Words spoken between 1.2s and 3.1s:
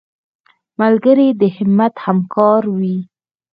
د همت همکار وي